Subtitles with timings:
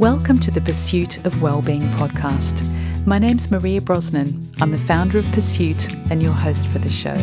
[0.00, 2.66] Welcome to the Pursuit of Wellbeing podcast.
[3.06, 4.50] My name's Maria Brosnan.
[4.58, 7.16] I'm the founder of Pursuit and your host for the show.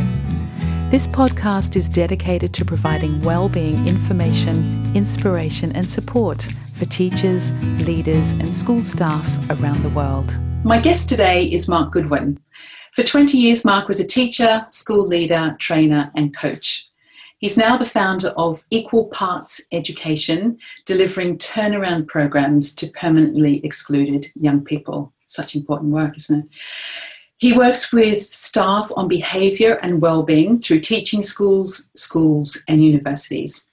[0.92, 6.44] This podcast is dedicated to providing well-being information, inspiration and support
[6.76, 7.52] for teachers,
[7.88, 10.38] leaders and school staff around the world.
[10.64, 12.40] My guest today is Mark Goodwin.
[12.92, 16.92] For 20 years, Mark was a teacher, school leader, trainer and coach.
[17.40, 20.58] He's now the founder of Equal Parts Education,
[20.88, 25.14] delivering turnaround programs to permanently excluded young people.
[25.26, 26.50] Such important work, isn't it?
[27.38, 33.70] He works with staff on behaviour and well-being through teaching schools, schools and universities.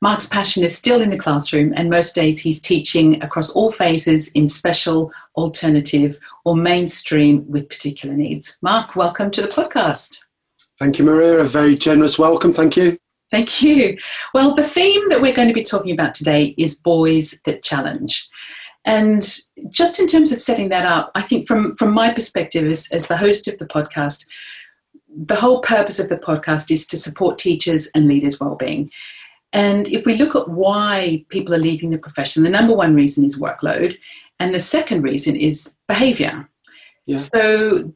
[0.00, 4.32] Mark's passion is still in the classroom, and most days he's teaching across all phases
[4.32, 8.56] in special, alternative, or mainstream with particular needs.
[8.62, 10.24] Mark, welcome to the podcast.
[10.78, 11.38] Thank you, Maria.
[11.38, 12.52] A very generous welcome.
[12.52, 12.98] Thank you.
[13.34, 13.98] Thank you.
[14.32, 18.28] Well, the theme that we're going to be talking about today is boys that challenge.
[18.84, 19.28] And
[19.70, 23.08] just in terms of setting that up, I think from, from my perspective as, as
[23.08, 24.28] the host of the podcast,
[25.08, 28.88] the whole purpose of the podcast is to support teachers and leaders' well-being.
[29.52, 33.24] And if we look at why people are leaving the profession, the number one reason
[33.24, 33.98] is workload,
[34.38, 36.48] and the second reason is behavior.
[37.06, 37.16] Yeah.
[37.16, 37.90] So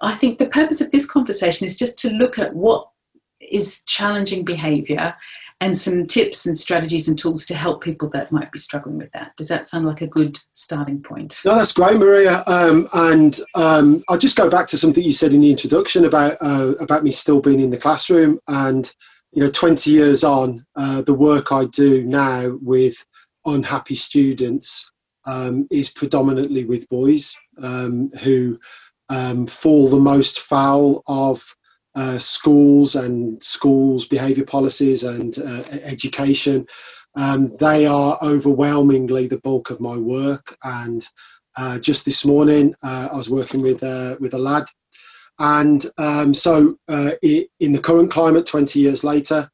[0.00, 2.88] I think the purpose of this conversation is just to look at what
[3.40, 5.14] is challenging behavior
[5.60, 9.10] and some tips and strategies and tools to help people that might be struggling with
[9.12, 9.32] that.
[9.36, 11.40] Does that sound like a good starting point?
[11.44, 12.42] No, that's great, Maria.
[12.46, 16.36] Um, and um, I'll just go back to something you said in the introduction about
[16.40, 18.38] uh, about me still being in the classroom.
[18.48, 18.90] And
[19.32, 23.02] you know, 20 years on, uh, the work I do now with
[23.46, 24.90] unhappy students
[25.26, 28.58] um, is predominantly with boys um, who
[29.08, 31.42] um, fall the most foul of
[31.96, 36.66] uh, schools and schools' behaviour policies and uh, education.
[37.16, 40.54] Um, they are overwhelmingly the bulk of my work.
[40.62, 41.06] And
[41.56, 44.66] uh, just this morning, uh, I was working with uh, with a lad,
[45.38, 49.48] and um, so in the current climate, 20 years later.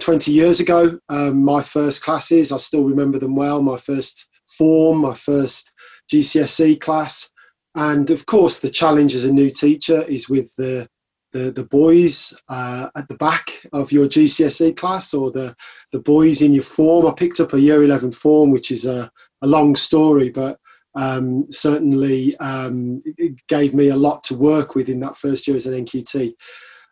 [0.00, 3.62] 20 years ago, um, my first classes, I still remember them well.
[3.62, 5.72] My first form, my first
[6.12, 7.30] GCSE class,
[7.76, 10.88] and of course, the challenge as a new teacher is with the
[11.32, 15.54] the, the boys uh, at the back of your GCSE class or the,
[15.92, 17.06] the boys in your form.
[17.06, 19.10] I picked up a year 11 form, which is a,
[19.42, 20.58] a long story, but
[20.94, 25.56] um, certainly um, it gave me a lot to work with in that first year
[25.56, 26.32] as an NQT.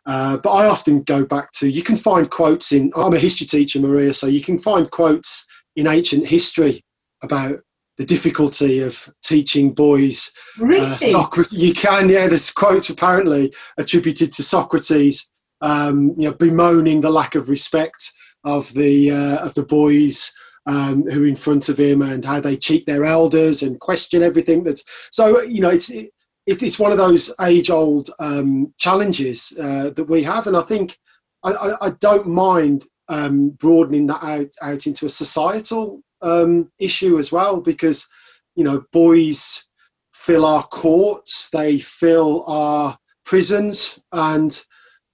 [0.05, 3.45] Uh, but I often go back to, you can find quotes in, I'm a history
[3.45, 5.45] teacher, Maria, so you can find quotes
[5.75, 6.81] in ancient history
[7.21, 7.59] about
[7.99, 10.85] the difficulty of teaching boys uh, really?
[10.85, 11.51] uh, Socrates.
[11.51, 12.27] You can, yeah.
[12.27, 15.29] There's quotes apparently attributed to Socrates,
[15.61, 18.11] um, you know, bemoaning the lack of respect
[18.45, 20.31] of the uh, of the boys
[20.65, 24.23] um, who are in front of him and how they cheat their elders and question
[24.23, 24.63] everything.
[24.63, 26.09] That's so you know it's it,
[26.47, 30.97] it's one of those age old um, challenges uh, that we have, and I think
[31.43, 37.17] I, I, I don't mind um, broadening that out, out into a societal um, issue
[37.17, 38.07] as well because
[38.55, 39.69] you know boys
[40.13, 44.61] fill our courts, they fill our prisons, and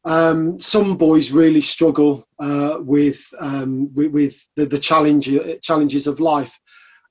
[0.05, 5.29] um, some boys really struggle uh, with, um, with, with the, the challenge
[5.61, 6.59] challenges of life.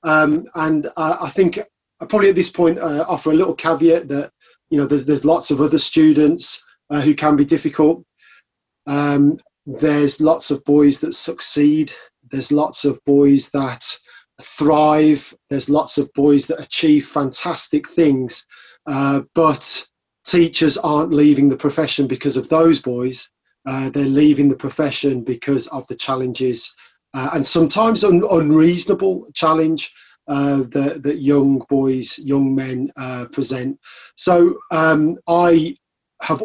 [0.03, 4.07] Um, and uh, I think I probably at this point uh, offer a little caveat
[4.09, 4.31] that
[4.69, 8.03] you know there's there's lots of other students uh, who can be difficult.
[8.87, 11.91] Um, there's lots of boys that succeed
[12.35, 13.83] there's lots of boys that
[14.41, 15.33] thrive.
[15.49, 18.45] There's lots of boys that achieve fantastic things,
[18.87, 19.85] uh, but
[20.27, 23.31] teachers aren't leaving the profession because of those boys.
[23.65, 26.75] Uh, they're leaving the profession because of the challenges
[27.13, 29.93] uh, and sometimes un- unreasonable challenge
[30.27, 33.79] uh, that, that young boys, young men uh, present.
[34.15, 35.77] So um, I
[36.21, 36.43] have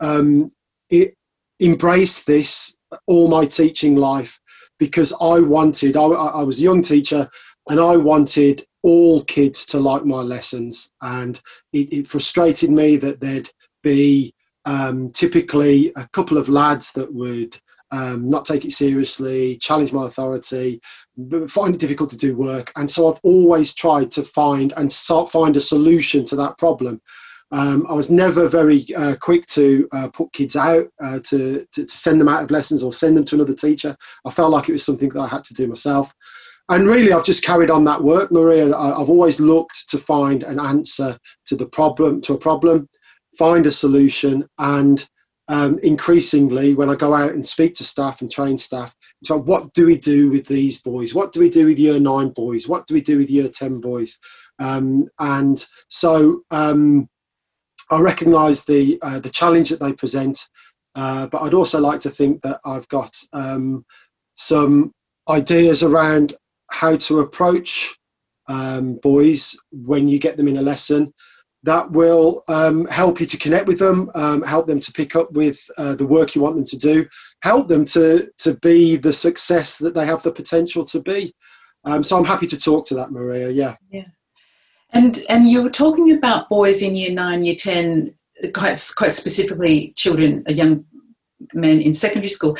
[0.00, 0.50] um,
[0.90, 1.14] it,
[1.60, 2.76] embraced this
[3.06, 4.40] all my teaching life
[4.78, 7.28] because I wanted, I, I was a young teacher
[7.68, 10.90] and I wanted all kids to like my lessons.
[11.02, 11.40] And
[11.72, 13.50] it, it frustrated me that there'd
[13.82, 14.34] be
[14.64, 17.56] um, typically a couple of lads that would
[17.90, 20.80] um, not take it seriously, challenge my authority,
[21.46, 22.70] find it difficult to do work.
[22.76, 27.00] And so I've always tried to find and find a solution to that problem.
[27.50, 31.84] Um, I was never very uh, quick to uh, put kids out, uh, to, to,
[31.84, 33.96] to, send them out of lessons or send them to another teacher.
[34.26, 36.12] I felt like it was something that I had to do myself.
[36.68, 38.76] And really, I've just carried on that work, Maria.
[38.76, 41.16] I've always looked to find an answer
[41.46, 42.86] to the problem, to a problem,
[43.38, 45.08] find a solution, and
[45.48, 49.72] um, increasingly, when I go out and speak to staff and train staff, so what
[49.72, 51.14] do we do with these boys?
[51.14, 52.68] What do we do with year nine boys?
[52.68, 54.18] What do we do with year 10 boys?
[54.58, 57.08] Um, and so um,
[57.90, 60.38] I recognise the, uh, the challenge that they present,
[60.94, 63.84] uh, but I'd also like to think that I've got um,
[64.34, 64.92] some
[65.28, 66.34] ideas around
[66.70, 67.96] how to approach
[68.48, 71.12] um, boys when you get them in a lesson
[71.64, 75.32] that will um, help you to connect with them, um, help them to pick up
[75.32, 77.06] with uh, the work you want them to do,
[77.42, 81.34] help them to to be the success that they have the potential to be.
[81.84, 83.50] Um, so I'm happy to talk to that, Maria.
[83.50, 83.76] Yeah.
[83.90, 84.06] Yeah.
[84.90, 88.14] And and you were talking about boys in year nine, year ten,
[88.54, 90.84] quite quite specifically children, young
[91.52, 92.56] men in secondary school.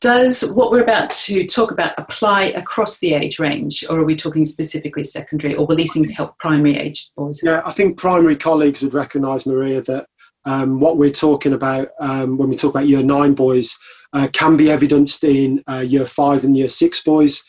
[0.00, 4.14] Does what we're about to talk about apply across the age range, or are we
[4.14, 7.40] talking specifically secondary, or will these things help primary age boys?
[7.42, 10.06] Yeah, I think primary colleagues would recognise, Maria, that
[10.44, 13.76] um, what we're talking about um, when we talk about year nine boys
[14.12, 17.42] uh, can be evidenced in uh, year five and year six boys,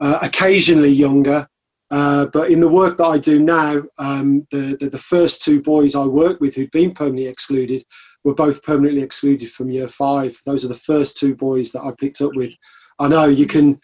[0.00, 1.46] uh, occasionally younger.
[1.90, 5.62] Uh, but in the work that I do now, um, the, the, the first two
[5.62, 7.84] boys I work with who'd been permanently excluded
[8.24, 10.36] were both permanently excluded from year five.
[10.44, 12.52] Those are the first two boys that I picked up with.
[12.98, 13.80] I know you can,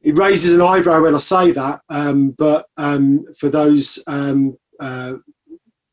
[0.00, 5.14] it raises an eyebrow when I say that, um, but um, for those um, uh,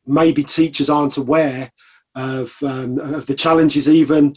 [0.07, 1.69] maybe teachers aren't aware
[2.15, 4.35] of, um, of the challenges even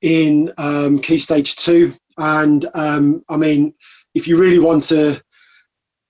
[0.00, 1.92] in um, Key Stage 2.
[2.16, 3.74] And I mean,
[4.14, 5.20] if you really want to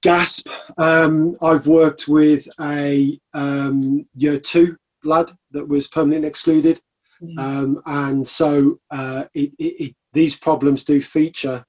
[0.03, 0.49] gasp,
[0.79, 3.19] I've worked with a
[4.15, 6.81] year two lad that was permanently excluded.
[7.23, 7.39] Mm.
[7.39, 11.65] Um, and so uh, it, it, it, these problems do feature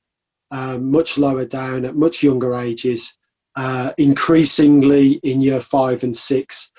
[0.51, 3.17] um, much lower down at much younger ages,
[3.55, 6.71] uh, increasingly in year five and six.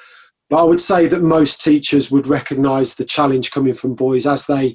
[0.49, 4.47] But I would say that most teachers would recognise the challenge coming from boys as
[4.47, 4.75] they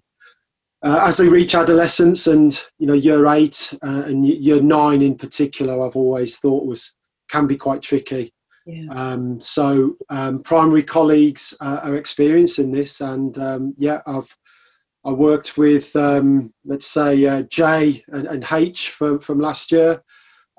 [0.86, 5.18] uh, as they reach adolescence and you know year eight uh, and year nine in
[5.18, 5.84] particular.
[5.84, 6.96] I've always thought was
[7.30, 8.32] can be quite tricky.
[8.68, 8.86] Yeah.
[8.92, 14.34] Um, so um, primary colleagues uh, are experiencing this, and um, yeah, I've
[15.04, 20.02] I worked with um, let's say uh, J and, and, H from from last year,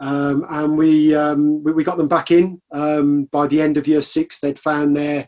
[0.03, 4.03] um, and we, um, we, we got them back in by the end of year
[4.03, 4.41] six.
[4.41, 5.27] They'd found their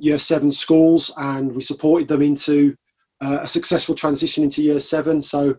[0.00, 2.76] year seven schools, and we supported them into
[3.22, 5.22] uh, a successful transition into year seven.
[5.22, 5.56] So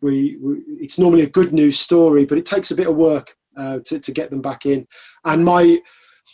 [0.00, 3.34] we, we it's normally a good news story, but it takes a bit of work
[3.56, 4.86] uh, to, to get them back in.
[5.24, 5.78] And my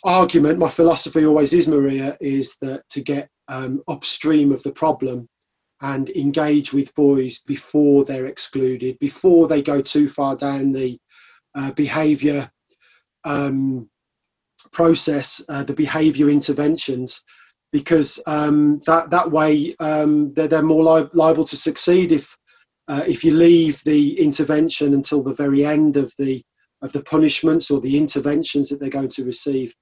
[0.03, 5.27] argument, my philosophy always is, Maria, is that to get um, upstream of the problem
[5.81, 10.99] and engage with boys before they're excluded, before they go too far down the
[11.55, 12.49] uh, behaviour
[13.23, 13.89] um,
[14.71, 17.23] process, uh, the behaviour interventions,
[17.71, 22.35] because um, that that way um, they're, they're more li- liable to succeed if
[22.87, 26.41] uh, if you leave the intervention until the very end of the
[26.81, 29.73] of the punishments or the interventions that they're going to receive,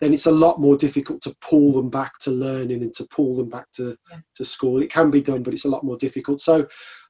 [0.00, 3.34] then it's a lot more difficult to pull them back to learning and to pull
[3.34, 4.18] them back to, yeah.
[4.34, 4.80] to school.
[4.80, 6.40] It can be done, but it's a lot more difficult.
[6.40, 6.66] So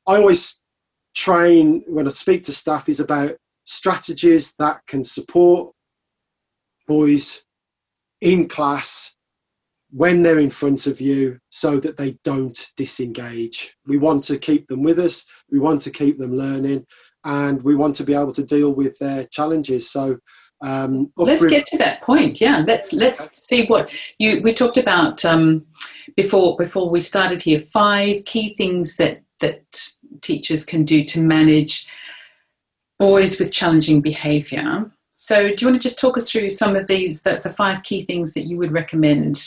[0.07, 0.65] I always
[1.15, 5.75] train when I speak to staff is about strategies that can support
[6.87, 7.45] boys
[8.21, 9.16] in class
[9.91, 13.75] when they're in front of you so that they don't disengage.
[13.87, 16.87] We want to keep them with us, we want to keep them learning,
[17.25, 19.91] and we want to be able to deal with their challenges.
[19.91, 20.19] So
[20.63, 22.41] um, let's get to that point.
[22.41, 25.67] Yeah, let's let's see what you we talked about um,
[26.17, 27.59] before before we started here.
[27.59, 29.63] Five key things that that
[30.23, 31.89] teachers can do to manage
[32.99, 34.91] boys with challenging behaviour.
[35.15, 37.83] So, do you want to just talk us through some of these, the, the five
[37.83, 39.43] key things that you would recommend?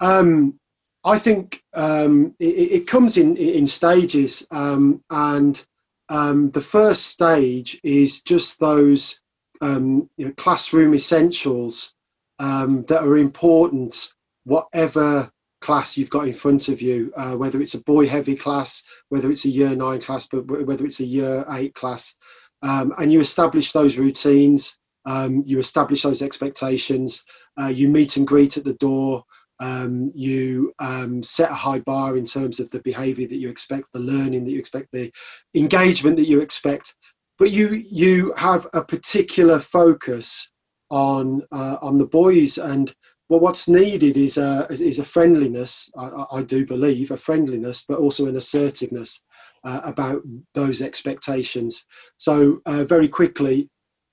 [0.00, 0.58] Um,
[1.04, 5.64] I think um, it, it, comes in in stages, um, and
[6.08, 9.20] um, the first stage is just those
[9.62, 11.94] um, you know, classroom essentials
[12.38, 14.12] um, that are important,
[14.44, 15.30] whatever
[15.62, 19.30] class you've got in front of you, uh, whether it's a boy heavy class, whether
[19.30, 22.14] it's a year nine class, but whether it's a year eight class.
[22.62, 27.24] And you establish those routines, you establish those expectations,
[27.60, 29.24] uh, you meet and greet at the door,
[29.60, 33.92] um, you um, set a high bar in terms of the behavior that you expect,
[33.92, 35.12] the learning that you expect, the
[35.54, 36.94] engagement that you expect,
[37.38, 40.50] but you you have a particular focus
[40.90, 42.92] on uh, on the boys and
[43.28, 45.88] well, what's needed is a is a friendliness.
[45.96, 49.22] I, I do believe a friendliness, but also an assertiveness
[49.62, 50.22] uh, about
[50.54, 51.86] those expectations.
[52.16, 53.68] So uh, very quickly,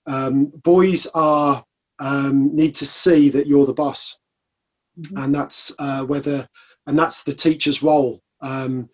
[0.05, 1.65] um, boys are
[1.99, 4.19] um, need to see that you're the boss
[4.99, 5.17] mm-hmm.
[5.17, 6.47] and that's uh, whether
[6.87, 8.21] and that's the teacher's role.
[8.41, 8.89] Um,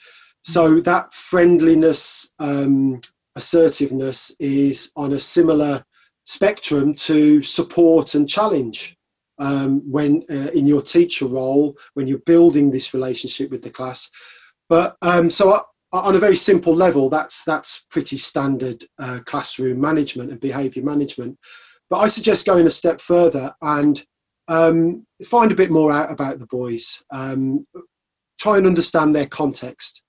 [0.45, 2.99] So that friendliness, um,
[3.35, 5.83] assertiveness is on a similar
[6.25, 8.97] spectrum to support and challenge.
[9.39, 14.09] Um, when uh, in your teacher role, when you're building this relationship with the class,
[14.69, 15.59] but um, so
[15.91, 21.37] on a very simple level, that's that's pretty standard uh, classroom management and behaviour management.
[21.89, 24.05] But I suggest going a step further and
[24.47, 27.03] um, find a bit more out about the boys.
[27.11, 27.65] Um,
[28.39, 30.03] try and understand their context.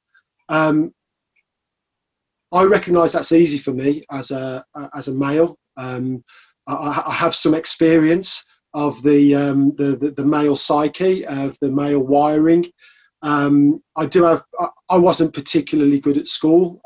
[0.48, 0.92] Um,
[2.52, 4.64] I recognise that's easy for me as a
[4.94, 5.56] as a male.
[5.76, 6.22] Um,
[6.66, 11.70] I, I, have some experience of the, um, the, the the male psyche, of the
[11.70, 12.64] male wiring.
[13.22, 14.42] Um, I do have.
[14.88, 16.80] I wasn't particularly good at school.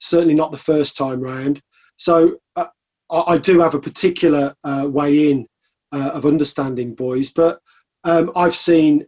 [0.00, 1.62] Certainly not the first time round.
[1.96, 2.66] So uh,
[3.10, 5.46] I, I, do have a particular uh, way in
[5.92, 7.30] uh, of understanding boys.
[7.30, 7.60] But
[8.04, 9.06] um, I've seen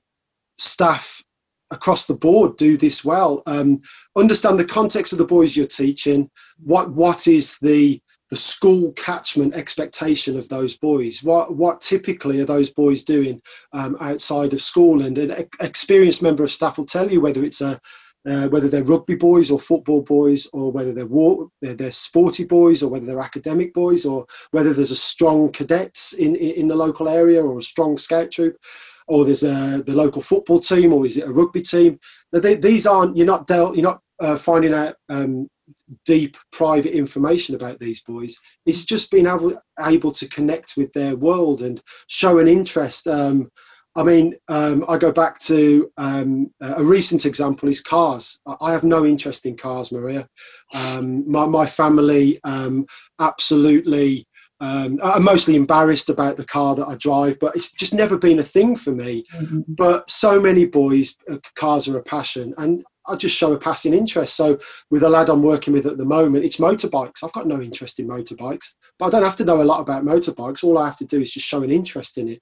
[0.56, 1.22] staff
[1.70, 3.42] across the board do this well.
[3.46, 3.80] Um,
[4.16, 6.30] understand the context of the boys you're teaching.
[6.58, 8.00] What what is the
[8.30, 11.22] the school catchment expectation of those boys?
[11.22, 13.40] What what typically are those boys doing
[13.72, 15.02] um, outside of school?
[15.02, 17.78] And an experienced member of staff will tell you whether it's a
[18.26, 22.44] uh, whether they're rugby boys or football boys, or whether they're, war, they're, they're sporty
[22.44, 26.74] boys, or whether they're academic boys, or whether there's a strong cadets in, in, the
[26.74, 28.56] local area or a strong scout troop,
[29.08, 31.98] or there's a, the local football team, or is it a rugby team?
[32.32, 35.48] They, these aren't you're not dealt you're not uh, finding out um,
[36.04, 41.16] deep private information about these boys it's just being able, able to connect with their
[41.16, 43.50] world and show an interest um,
[43.96, 48.84] i mean um, i go back to um, a recent example is cars i have
[48.84, 50.28] no interest in cars maria
[50.74, 52.86] um, my, my family um,
[53.20, 54.26] absolutely
[54.60, 58.38] um, I'm mostly embarrassed about the car that I drive, but it's just never been
[58.38, 59.24] a thing for me.
[59.34, 59.60] Mm-hmm.
[59.68, 63.92] But so many boys, uh, cars are a passion, and I just show a passing
[63.92, 64.36] interest.
[64.36, 64.58] So
[64.90, 67.22] with a lad I'm working with at the moment, it's motorbikes.
[67.22, 68.66] I've got no interest in motorbikes,
[68.98, 70.64] but I don't have to know a lot about motorbikes.
[70.64, 72.40] All I have to do is just show an interest in it.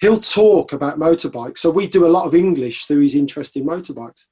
[0.00, 1.58] He'll talk about motorbikes.
[1.58, 4.26] So we do a lot of English through his interest in motorbikes.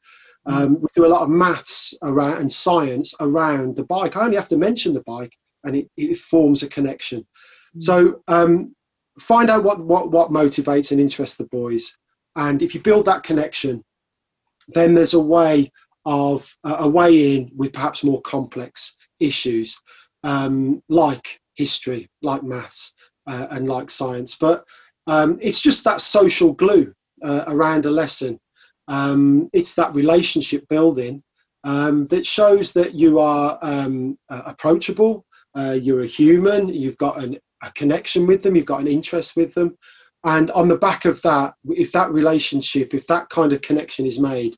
[0.46, 4.16] Um, we do a lot of maths around and science around the bike.
[4.16, 5.32] I only have to mention the bike,
[5.64, 7.20] and it, it forms a connection.
[7.76, 7.82] Mm.
[7.82, 8.74] So um,
[9.20, 11.96] find out what, what what motivates and interests the boys,
[12.34, 13.84] and if you build that connection,
[14.68, 15.70] then there's a way
[16.06, 19.76] of uh, a way in with perhaps more complex issues
[20.24, 22.94] um, like history, like maths,
[23.26, 24.34] uh, and like science.
[24.34, 24.64] But
[25.06, 26.92] um, it's just that social glue
[27.22, 28.38] uh, around a lesson.
[28.88, 31.22] Um, it's that relationship building
[31.64, 35.24] um, that shows that you are um, uh, approachable,
[35.56, 39.36] uh, you're a human, you've got an, a connection with them, you've got an interest
[39.36, 39.76] with them,
[40.24, 44.20] and on the back of that, if that relationship, if that kind of connection is
[44.20, 44.54] made,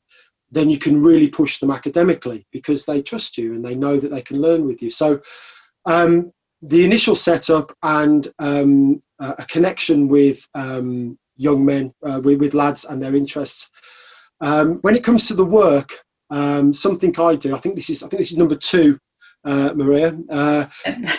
[0.51, 4.11] then you can really push them academically because they trust you and they know that
[4.11, 4.89] they can learn with you.
[4.89, 5.19] So
[5.85, 6.31] um,
[6.67, 12.85] the initial setup and um, a connection with um, young men, uh, with, with, lads
[12.85, 13.69] and their interests.
[14.41, 15.91] Um, when it comes to the work,
[16.29, 18.97] um, something I do, I think this is, I think this is number two,
[19.43, 20.17] uh, Maria.
[20.29, 20.65] Uh,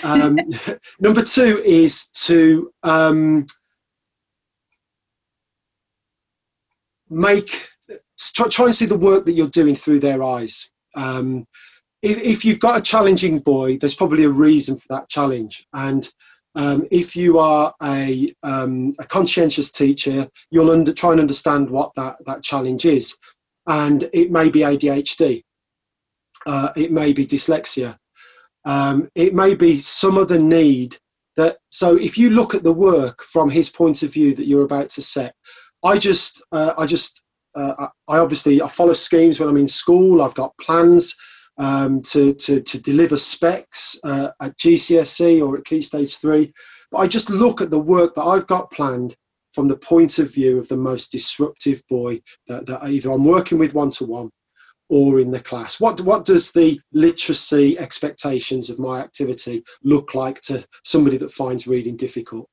[0.04, 0.38] um,
[1.00, 2.72] number two is to
[7.08, 7.68] make
[8.34, 10.70] try, try, and see the work that you're doing through their eyes.
[10.96, 11.46] Um,
[12.06, 15.66] if, if, you've got a challenging boy, there's probably a reason for that challenge.
[15.72, 16.08] And
[16.54, 21.92] um, if you are a, um, a conscientious teacher, you'll under, try and understand what
[21.96, 23.16] that, that challenge is.
[23.66, 25.42] And it may be ADHD,
[26.46, 27.96] uh, it may be dyslexia,
[28.64, 30.96] um, it may be some other need
[31.36, 31.58] that.
[31.70, 34.90] So if you look at the work from his point of view that you're about
[34.90, 35.34] to set,
[35.84, 37.25] I just, uh, I just,
[37.56, 40.22] uh, I obviously I follow schemes when I'm in school.
[40.22, 41.16] I've got plans
[41.58, 46.52] um, to, to, to deliver specs uh, at GCSE or at Key Stage Three,
[46.90, 49.16] but I just look at the work that I've got planned
[49.52, 53.58] from the point of view of the most disruptive boy that, that either I'm working
[53.58, 54.30] with one to one
[54.88, 55.80] or in the class.
[55.80, 61.66] What what does the literacy expectations of my activity look like to somebody that finds
[61.66, 62.48] reading difficult?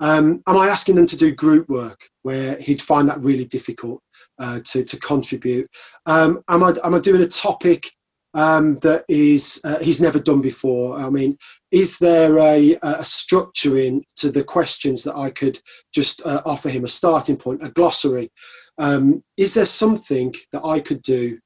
[0.00, 4.00] Um, am I asking them to do group work where he'd find that really difficult
[4.38, 5.68] uh, to, to contribute?
[6.06, 7.90] Um, am, I, am I doing a topic
[8.34, 10.96] um, that is uh, he's never done before?
[10.96, 11.36] I mean,
[11.70, 15.58] is there a, a structuring to the questions that I could
[15.92, 18.30] just uh, offer him a starting point, a glossary?
[18.78, 21.38] Um, is there something that I could do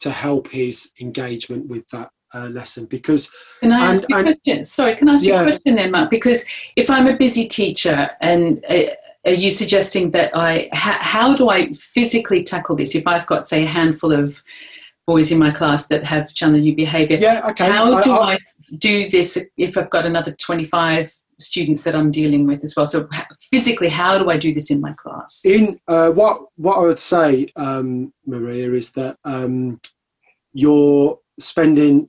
[0.00, 4.22] to help his engagement with that uh, lesson because can i ask and, you a
[4.22, 5.34] question sorry can i ask yeah.
[5.34, 8.84] you a question then mark because if i'm a busy teacher and uh,
[9.26, 13.46] are you suggesting that i ha- how do i physically tackle this if i've got
[13.46, 14.42] say a handful of
[15.06, 17.16] boys in my class that have challenging behaviour.
[17.16, 17.66] Yeah, okay.
[17.66, 18.38] How do I, I,
[18.78, 22.86] do this if I've got another 25 students that I'm dealing with as well?
[22.86, 23.08] So
[23.50, 25.42] physically, how do I do this in my class?
[25.44, 29.80] in uh, what what I would say, um, Maria, is that um,
[30.52, 32.08] you're spending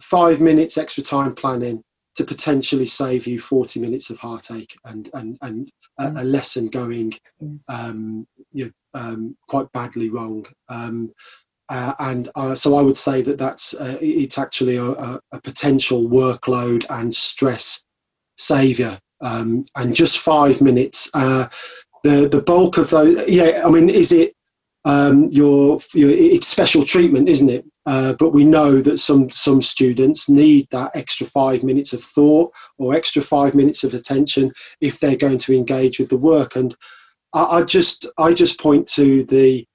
[0.00, 1.82] five minutes extra time planning
[2.14, 7.12] to potentially save you 40 minutes of heartache and and and a, a lesson going
[7.68, 10.44] um, you know, um, quite badly wrong.
[10.68, 11.12] Um,
[11.68, 16.08] uh, and uh, so I would say that that's uh, it's actually a, a, potential
[16.08, 17.84] workload and stress
[18.36, 18.98] savior.
[19.20, 21.10] Um, and just five minutes.
[21.12, 21.48] Uh,
[22.04, 23.62] the the bulk of those, yeah.
[23.66, 24.32] I mean, is it
[24.84, 27.64] um, your, your it's special treatment, isn't it?
[27.84, 32.52] Uh, but we know that some some students need that extra five minutes of thought
[32.78, 36.56] or extra five minutes of attention if they're going to engage with the work.
[36.56, 36.74] And
[37.34, 39.66] I, I just I just point to the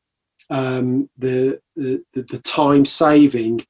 [0.50, 3.62] um, the, the the time saving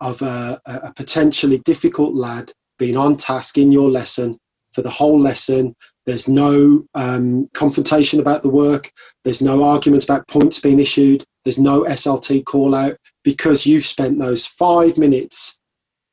[0.00, 4.36] of a, a potentially difficult lad being on task in your lesson
[4.72, 5.74] for the whole lesson.
[6.06, 8.90] There's no um, confrontation about the work.
[9.24, 11.24] There's no arguments about points being issued.
[11.44, 15.60] There's no SLT call out because you've spent those five minutes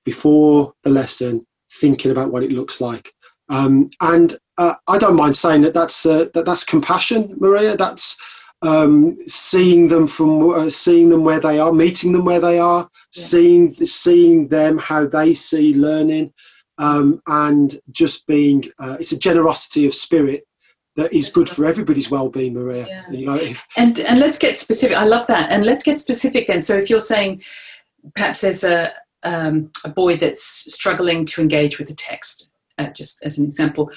[0.05, 3.11] before the lesson thinking about what it looks like.
[3.49, 7.75] Um, and uh, I don't mind saying that that's uh, that that's compassion, Maria.
[7.75, 8.17] That's
[8.61, 12.89] um, seeing them from uh, seeing them where they are, meeting them where they are,
[13.11, 16.33] seeing seeing them how they see learning,
[16.77, 18.63] um, and just being.
[18.79, 20.45] Uh, it's a generosity of spirit
[20.95, 22.85] that is good for everybody's well-being, Maria.
[22.87, 23.09] Yeah.
[23.09, 24.97] You know, if, And and let's get specific.
[24.97, 25.49] I love that.
[25.51, 26.61] And let's get specific then.
[26.61, 27.41] So if you're saying
[28.15, 33.23] perhaps there's a um, a boy that's struggling to engage with the text, uh, just
[33.25, 33.91] as an example,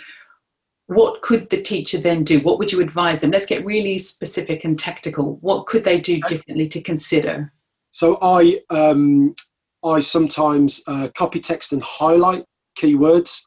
[0.94, 2.40] what could the teacher then do?
[2.40, 3.30] What would you advise them?
[3.30, 5.36] Let's get really specific and tactical.
[5.40, 7.52] What could they do differently to consider?
[7.90, 9.34] So I um,
[9.84, 12.44] I sometimes uh, copy text and highlight
[12.78, 13.42] keywords,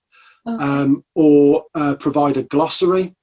[0.47, 0.63] Okay.
[0.63, 3.15] um, or uh, provide a glossary,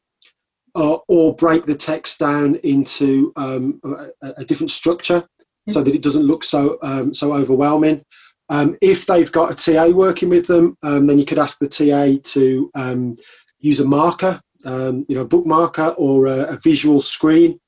[0.74, 5.24] uh, or break the text down into um, a, a different structure
[5.68, 8.02] so that it doesn't look so um, so overwhelming.
[8.48, 11.68] Um, if they've got a TA working with them, um, then you could ask the
[11.68, 13.16] TA to um,
[13.62, 17.58] use a marker, um, you know, a book marker or a, a visual screen,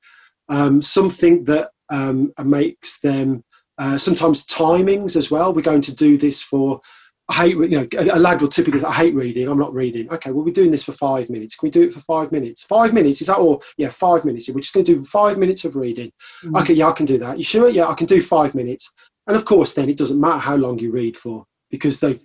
[0.49, 3.43] um, something that um, makes them.
[3.77, 5.53] Uh, sometimes timings as well.
[5.53, 6.79] We're going to do this for.
[7.27, 8.79] I hate, you know, a a lad will typically.
[8.79, 9.49] say, I hate reading.
[9.49, 10.07] I'm not reading.
[10.13, 11.55] Okay, well, we're doing this for five minutes.
[11.55, 12.63] Can we do it for five minutes?
[12.63, 13.61] Five minutes is that all?
[13.77, 14.47] Yeah, five minutes.
[14.47, 16.11] We're just going to do five minutes of reading.
[16.43, 16.61] Mhm.
[16.61, 17.37] Okay, yeah, I can do that.
[17.37, 17.67] You sure?
[17.67, 18.93] Yeah, I can do five minutes.
[19.27, 22.21] And of course, then it doesn't matter how long you read for because they've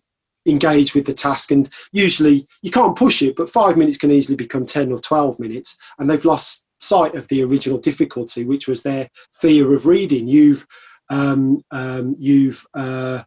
[0.51, 1.51] engaged with the task.
[1.51, 5.39] And usually you can't push it, but five minutes can easily become 10 or 12
[5.39, 5.77] minutes.
[5.99, 10.27] And they've lost sight of the original difficulty, which was their fear of reading.
[10.27, 10.67] You've,
[11.11, 13.23] um, um, you've, uh,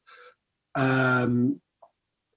[0.76, 1.60] um,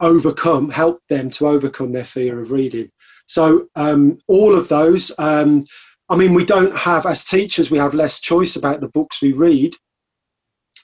[0.01, 2.91] overcome, helped them to overcome their fear of reading.
[3.27, 5.65] So um, all of those, um,
[6.09, 9.33] I mean, we don't have, as teachers, we have less choice about the books we
[9.33, 9.75] read.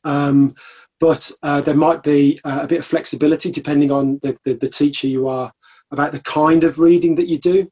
[0.04, 0.54] Um,
[1.02, 4.68] but uh, there might be uh, a bit of flexibility depending on the, the, the
[4.68, 5.50] teacher you are
[5.90, 7.68] about the kind of reading that you do.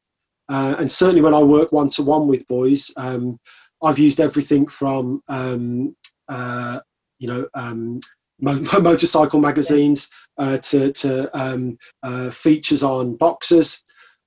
[0.49, 3.39] Uh, and certainly when I work one to one with boys, um,
[3.81, 5.95] I've used everything from, um,
[6.27, 6.81] uh,
[7.19, 8.01] you know, um,
[8.41, 13.81] mo- motorcycle magazines uh, to, to um, uh, features on boxers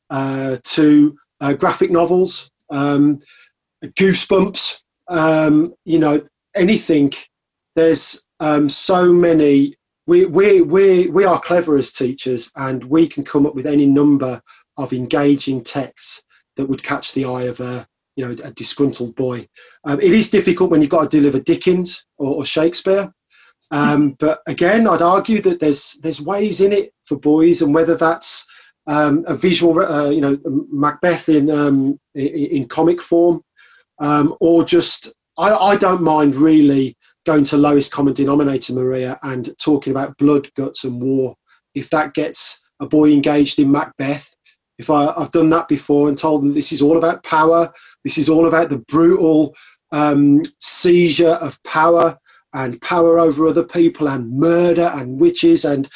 [0.08, 3.20] uh, to uh, graphic novels, um,
[3.84, 7.12] goosebumps, um, you know, anything.
[7.76, 9.76] There's um, so many.
[10.06, 13.86] We, we, we, we are clever as teachers and we can come up with any
[13.86, 14.40] number
[14.76, 16.22] of engaging texts
[16.56, 19.48] that would catch the eye of a, you know, a disgruntled boy.
[19.84, 23.12] Um, it is difficult when you've got to deliver Dickens or, or Shakespeare.
[23.70, 27.96] Um, but again, I'd argue that there's there's ways in it for boys, and whether
[27.96, 28.46] that's
[28.86, 33.42] um, a visual, uh, you know, Macbeth in um, in, in comic form,
[34.00, 39.56] um, or just I, I don't mind really going to lowest common denominator, Maria, and
[39.58, 41.34] talking about blood, guts, and war.
[41.74, 44.34] If that gets a boy engaged in Macbeth,
[44.78, 48.18] if I, I've done that before and told them this is all about power, this
[48.18, 49.54] is all about the brutal
[49.92, 52.18] um, seizure of power
[52.52, 55.88] and power over other people and murder and witches and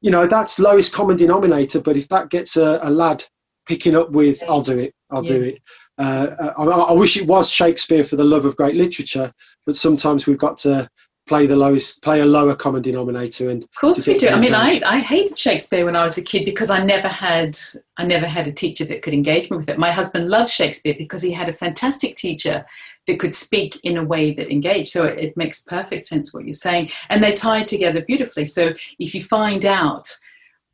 [0.00, 3.24] you know that's lowest common denominator but if that gets a, a lad
[3.66, 5.58] picking up with i'll do it i'll do it
[5.98, 9.32] uh, I, I wish it was shakespeare for the love of great literature
[9.64, 10.88] but sometimes we've got to
[11.26, 13.50] play the lowest, play a lower common denominator.
[13.50, 14.28] And of course we do.
[14.28, 17.58] I mean, I, I hated Shakespeare when I was a kid because I never had
[17.96, 19.78] I never had a teacher that could engage me with it.
[19.78, 22.64] My husband loved Shakespeare because he had a fantastic teacher
[23.06, 24.88] that could speak in a way that engaged.
[24.88, 28.46] So it, it makes perfect sense what you're saying, and they tie together beautifully.
[28.46, 30.16] So if you find out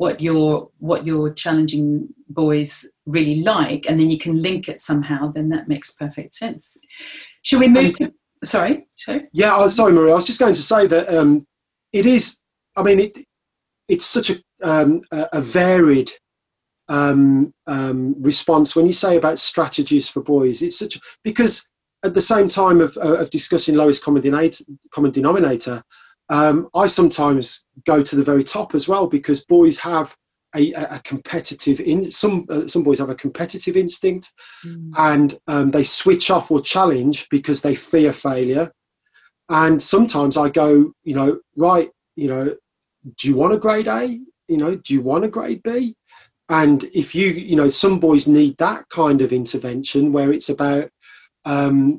[0.03, 5.31] what your what your challenging boys really like, and then you can link it somehow,
[5.31, 6.77] then that makes perfect sense.
[7.43, 8.13] Should we move to?
[8.43, 9.29] Sorry, sorry.
[9.33, 10.11] Yeah, oh, sorry, Maria.
[10.11, 11.41] I was just going to say that um,
[11.93, 12.39] it is.
[12.75, 13.17] I mean, it
[13.89, 16.11] it's such a um, a varied
[16.89, 20.63] um, um, response when you say about strategies for boys.
[20.63, 21.71] It's such because
[22.05, 25.81] at the same time of, of discussing lowest common denominator, common denominator
[26.33, 30.17] um, I sometimes go to the very top as well because boys have
[30.57, 34.33] a, a competitive in some uh, some boys have a competitive instinct
[34.65, 34.91] mm.
[34.97, 38.73] and um, they switch off or challenge because they fear failure.
[39.51, 42.55] And sometimes i go you know right you know
[43.19, 44.07] do you want a grade a?
[44.49, 45.95] You know do you want a grade b?
[46.49, 50.89] And if you you know some boys need that kind of intervention where it's about
[51.45, 51.99] um,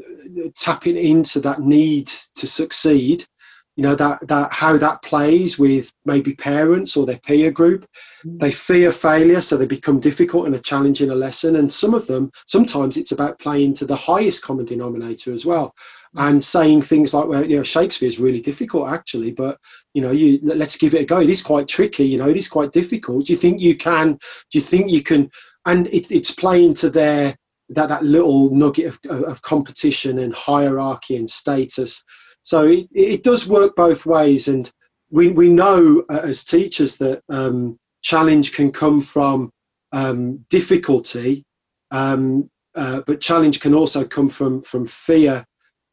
[0.56, 3.26] tapping into that need to succeed
[3.75, 7.86] you know that that how that plays with maybe parents or their peer group.
[8.25, 8.39] Mm.
[8.39, 11.93] they fear failure so they become difficult and a challenge in a lesson and some
[11.93, 15.73] of them sometimes it's about playing to the highest common denominator as well.
[16.15, 16.27] Mm.
[16.27, 19.57] and saying things like well you know shakespeare is really difficult actually but
[19.93, 21.21] you know you let's give it a go.
[21.21, 23.25] It is quite tricky you know it is quite difficult.
[23.25, 24.13] Do you think you can
[24.51, 25.29] do you think you can
[25.65, 27.36] and it, it's playing to their
[27.69, 32.03] that that little nugget of, of competition and hierarchy and status
[32.43, 34.71] so it, it does work both ways, and
[35.10, 39.49] we we know uh, as teachers that um, challenge can come from
[39.93, 41.43] um, difficulty,
[41.91, 45.43] um, uh, but challenge can also come from from fear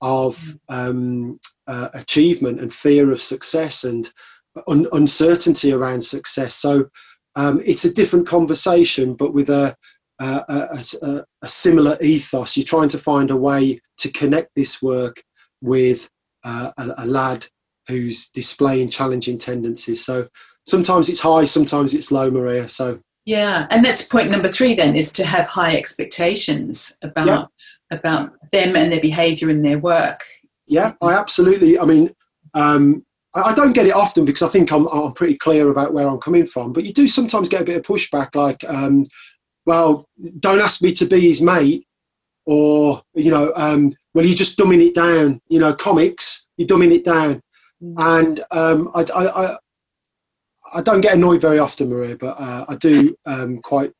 [0.03, 4.11] of um, uh, achievement and fear of success and
[4.67, 6.55] un- uncertainty around success.
[6.55, 6.89] So
[7.37, 9.77] um, it's a different conversation, but with a
[10.21, 10.45] a,
[11.03, 12.57] a, a, similar ethos.
[12.57, 15.23] You're trying to find a way to connect this work
[15.63, 16.11] with
[16.45, 17.47] uh, a, a, lad
[17.89, 20.05] who's displaying challenging tendencies.
[20.05, 20.29] So
[20.67, 22.69] sometimes it's high, sometimes it's low, Maria.
[22.69, 24.75] So yeah, and that's point number three.
[24.75, 27.45] Then is to have high expectations about yeah.
[27.97, 30.25] about them and their behaviour and their work.
[30.67, 31.79] Yeah, I absolutely.
[31.79, 32.15] I mean,
[32.55, 35.93] um, I, I, don't get it often because I think I'm, I'm pretty clear about
[35.93, 36.73] where I'm coming from.
[36.73, 39.05] But you do sometimes get a bit of pushback, like, um,
[39.67, 40.07] well,
[40.39, 41.87] don't ask me to be his mate,
[42.47, 45.41] or you know, um, well, you're just dumbing it down.
[45.49, 47.41] You know, comics, you're dumbing it down.
[47.83, 47.95] Mm.
[47.99, 49.57] And um, I, I, I,
[50.75, 53.93] I, don't get annoyed very often, Maria, but uh, I do um, quite,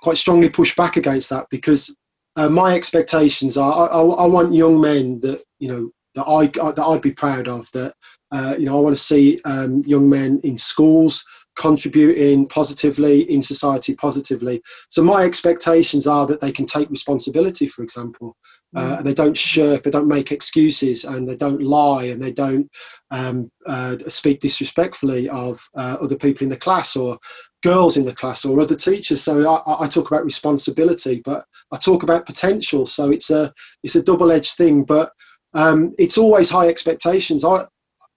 [0.00, 1.96] quite strongly push back against that because
[2.36, 6.82] uh, my expectations are I, I, want young men that you know that I that
[6.82, 7.70] I'd be proud of.
[7.72, 7.94] That
[8.30, 11.22] uh, you know I want to see um, young men in schools
[11.56, 14.62] contributing positively in society positively.
[14.88, 18.36] So my expectations are that they can take responsibility, for example,
[18.74, 18.98] uh, mm.
[18.98, 22.70] and they don't shirk, they don't make excuses, and they don't lie, and they don't
[23.10, 27.18] um, uh, speak disrespectfully of uh, other people in the class or
[27.62, 29.22] girls in the class or other teachers.
[29.22, 32.86] So I, I, talk about responsibility, but I talk about potential.
[32.86, 33.52] So it's a
[33.84, 35.12] it's a double edged thing, but
[35.54, 37.44] um, it's always high expectations.
[37.44, 37.64] I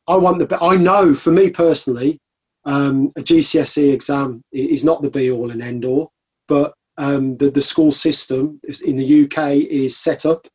[0.07, 2.19] I want the I know for me personally
[2.65, 6.11] um, a GCSE exam is not the be all and end all,
[6.47, 10.47] but um, the, the school system in the UK is set up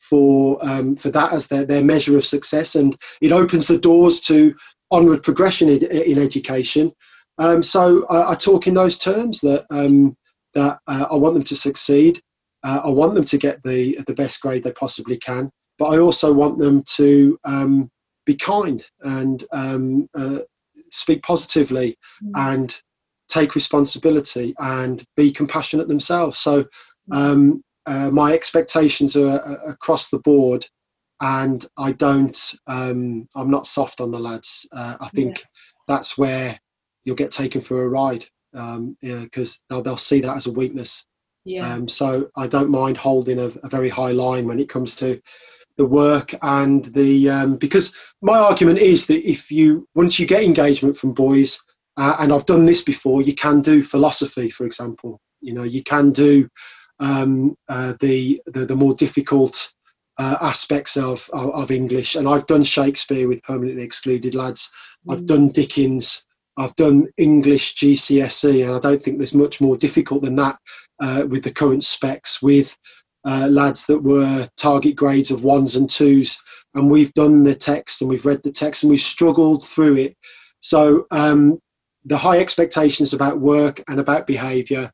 [0.00, 4.20] for um, for that as their, their measure of success, and it opens the doors
[4.20, 4.54] to
[4.90, 6.92] onward progression in, in education.
[7.38, 10.16] Um, so I, I, talk in those terms that um,
[10.54, 12.20] that uh, I want them to succeed.
[12.64, 15.98] Uh, I want them to get the the best grade they possibly can, but I
[15.98, 17.90] also want them to um,
[18.24, 20.40] be kind and um, uh,
[20.90, 22.30] speak positively mm.
[22.34, 22.80] and
[23.28, 26.38] take responsibility and be compassionate themselves.
[26.38, 26.64] So
[27.12, 30.66] um, uh, my expectations are, are, across the board,
[31.20, 32.38] and I don't.
[32.66, 34.66] Um, I'm not soft on the lads.
[34.72, 35.44] Uh, I think yeah.
[35.88, 36.58] that's where
[37.04, 39.24] you'll get taken for a ride because um, yeah,
[39.68, 41.06] they'll, they'll see that as a weakness.
[41.44, 41.72] Yeah.
[41.72, 45.18] Um, so I don't mind holding a, a, very high line when it comes to
[45.78, 50.42] the work and the um, because my argument is that if you once you get
[50.42, 51.58] engagement from boys
[51.96, 55.20] uh, and I've done this before you can do philosophy for example.
[55.40, 56.48] You know you can do
[57.00, 59.72] um, uh, the, the, the more difficult
[60.18, 62.16] uh, aspects of, of, of English.
[62.16, 64.70] And I've done Shakespeare with permanently excluded lads.
[65.06, 65.12] Mm.
[65.12, 66.24] I've done Dickens.
[66.56, 70.58] I've done English GCSE and I don't think there's much more difficult than that
[71.00, 72.76] uh, with the current specs with
[73.28, 76.38] uh, lads that were target grades of ones and twos
[76.74, 80.16] and we've done the text and we've read the text and we've struggled through it.
[80.60, 81.58] So um,
[82.04, 84.90] the high expectations about work and about behaviour,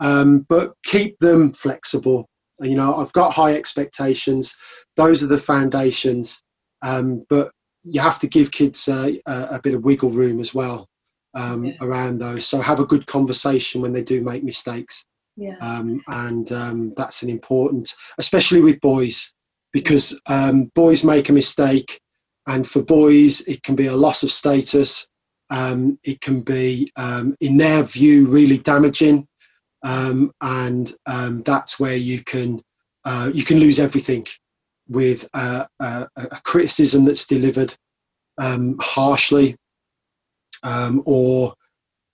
[0.00, 2.28] um, but keep them flexible.
[2.60, 4.54] You know, I've got high expectations;
[4.96, 6.42] those are the foundations.
[6.82, 7.50] Um, but
[7.84, 10.88] you have to give kids uh, a, a, bit of wiggle room as well
[11.34, 11.72] um, yeah.
[11.80, 12.46] around those.
[12.46, 15.06] So have a good conversation when they do make mistakes.
[15.36, 15.56] Yeah.
[15.60, 19.34] Um, and um, that's an important, especially with boys,
[19.72, 22.00] because um, boys make a mistake,
[22.46, 25.08] and for boys it can be a loss of status.
[25.50, 29.28] Um, it can be, um, in their view, really damaging,
[29.84, 30.92] um, and
[31.44, 32.62] that's where you can
[33.04, 34.26] uh, you can lose everything
[34.88, 37.74] with a, a, a criticism that's delivered
[38.80, 39.54] harshly
[41.04, 41.54] or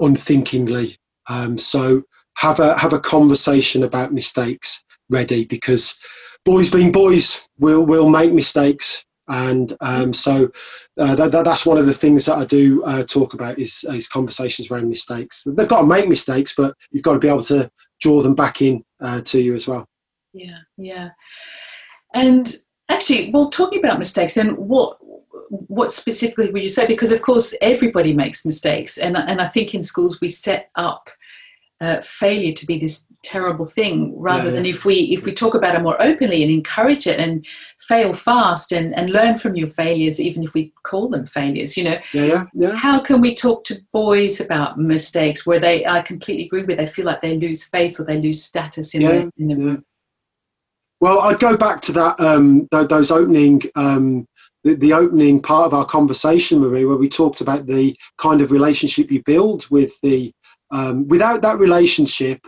[0.01, 0.97] unthinkingly.
[1.57, 2.03] so
[2.37, 5.99] have a have a conversation about mistakes ready because
[6.45, 10.51] boys being boys will will make mistakes and um, so
[10.99, 13.85] uh, that, that, that's one of the things that I do uh, talk about is,
[13.88, 15.45] is conversations around mistakes.
[15.47, 18.62] They've got to make mistakes, but you've got to be able to draw them back
[18.62, 19.88] in uh, to you as well.
[20.33, 21.11] Yeah, yeah.
[22.14, 22.55] And
[22.88, 24.99] actually, well, talking about mistakes, and what
[25.51, 26.87] what specifically would you say?
[26.87, 31.09] Because of course, everybody makes mistakes, and and I think in schools we set up
[31.83, 35.55] uh, failure to be this terrible thing rather yeah, than if we if we talk
[35.55, 37.45] about it more openly and encourage it and
[37.81, 41.83] fail fast and, and learn from your failures even if we call them failures you
[41.83, 42.75] know yeah, yeah, yeah.
[42.77, 46.87] how can we talk to boys about mistakes where they i completely agree with they
[46.87, 49.77] feel like they lose face or they lose status in, yeah, the, in the yeah.
[51.01, 54.25] well i'd go back to that um, those opening um,
[54.62, 58.53] the, the opening part of our conversation marie where we talked about the kind of
[58.53, 60.33] relationship you build with the
[60.73, 62.47] um, without that relationship,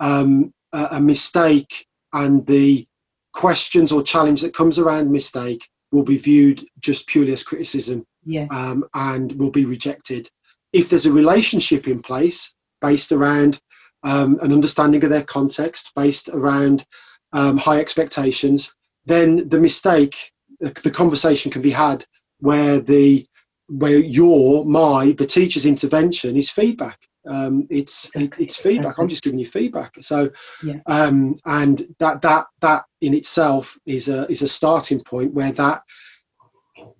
[0.00, 2.86] um, a, a, mistake and the
[3.32, 8.46] questions or challenge that comes around mistake will be viewed just purely as criticism yeah.
[8.50, 10.28] um, and will be rejected.
[10.72, 13.60] If there's a relationship in place based around
[14.02, 16.84] um, an understanding of their context, based around
[17.32, 18.74] um, high expectations,
[19.06, 22.04] then the mistake, the, the conversation can be had
[22.40, 23.24] where the
[23.68, 26.98] where your my the teacher's intervention is feedback
[27.28, 28.98] um, it's it, it's feedback.
[28.98, 29.94] I'm just giving you feedback.
[30.00, 30.30] So,
[30.62, 30.80] yeah.
[30.86, 35.82] um, and that that that in itself is a is a starting point where that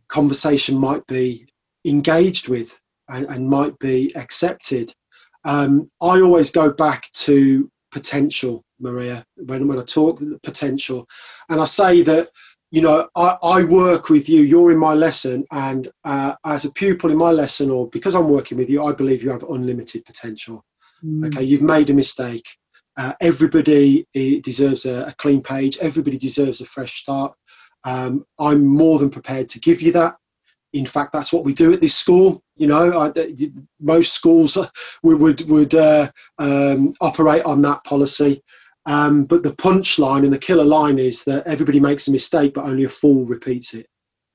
[0.08, 1.46] conversation might be
[1.84, 4.92] engaged with and, and might be accepted.
[5.44, 11.06] Um, I always go back to potential, Maria, when when I talk potential,
[11.48, 12.30] and I say that
[12.72, 16.72] you know, I, I, work with you, you're in my lesson, and uh, as a
[16.72, 20.06] pupil in my lesson, or because I'm working with you, I believe you have unlimited
[20.06, 20.64] potential.
[21.04, 21.26] Mm.
[21.26, 22.48] Okay, you've made a mistake.
[22.96, 27.36] Uh, everybody eh, deserves a, a, clean page, everybody deserves a fresh start.
[27.84, 30.16] Um, I'm more than prepared to give you that.
[30.72, 32.42] In fact, that's what we do at this school.
[32.56, 33.12] You know, I,
[33.80, 34.56] most schools
[35.02, 38.42] would would, would uh, um, operate on that policy.
[38.86, 42.64] Um, but the punchline and the killer line is that everybody makes a mistake, but
[42.64, 43.86] only a fool repeats it.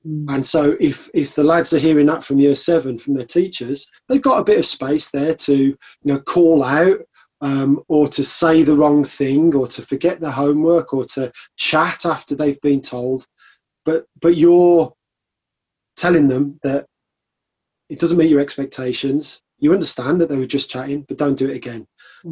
[0.06, 0.34] Mm.
[0.34, 3.90] And so, if if the lads are hearing that from year seven from their teachers,
[4.08, 7.00] they've got a bit of space there to you know call out
[7.40, 12.06] um, or to say the wrong thing or to forget the homework or to chat
[12.06, 13.26] after they've been told.
[13.84, 14.92] But but you're
[15.96, 16.86] telling them that
[17.88, 19.42] it doesn't meet your expectations.
[19.58, 21.86] You understand that they were just chatting, but don't do it again.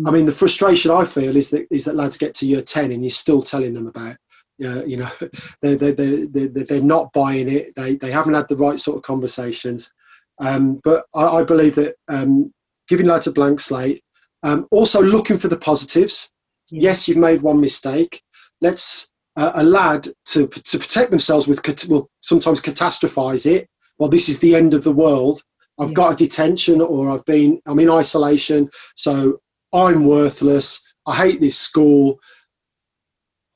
[0.07, 2.93] I mean, the frustration I feel is that is that lads get to year ten
[2.93, 4.17] and you're still telling them about,
[4.65, 5.11] uh, you know,
[5.63, 7.75] they they they they they're not buying it.
[7.77, 9.93] They they haven't had the right sort of conversations.
[10.41, 12.53] Um, but I, I, believe that um,
[12.89, 14.03] giving lads a blank slate,
[14.43, 16.31] um, also looking for the positives.
[16.71, 18.23] Yes, you've made one mistake.
[18.61, 23.69] Let's uh, a lad to to protect themselves with will sometimes catastrophize it.
[23.99, 25.43] Well, this is the end of the world.
[25.79, 25.95] I've yeah.
[25.95, 29.39] got a detention or I've been I'm in isolation, so
[29.73, 30.95] I'm worthless.
[31.07, 32.19] I hate this school.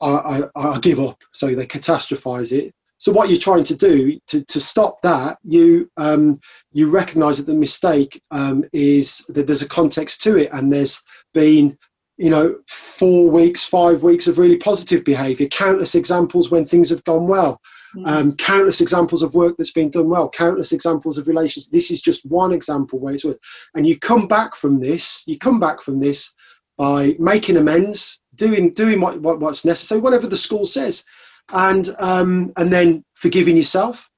[0.00, 1.22] I, I, I give up.
[1.32, 2.72] So they catastrophize it.
[3.00, 6.38] So what you're trying to do to, to stop that, you um,
[6.72, 11.00] you recognise that the mistake um, is that there's a context to it, and there's
[11.32, 11.78] been
[12.18, 17.02] you know four weeks, five weeks of really positive behaviour, countless examples when things have
[17.04, 17.58] gone well,
[17.96, 18.06] mm.
[18.06, 21.68] um, countless examples of work that's been done well, countless examples of relations.
[21.68, 23.38] This is just one example where it's worth.
[23.74, 26.32] And you come back from this, you come back from this
[26.78, 31.04] by making amends, doing doing what, what what's necessary, whatever the school says
[31.52, 34.08] and um, and then forgiving yourself.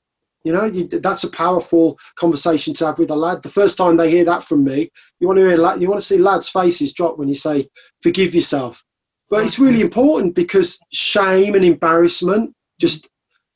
[0.44, 3.42] You know, you, that's a powerful conversation to have with a lad.
[3.42, 6.06] The first time they hear that from me, you want to hear, you want to
[6.06, 7.66] see lads' faces drop when you say,
[8.02, 8.84] "Forgive yourself."
[9.30, 13.08] But it's really important because shame and embarrassment just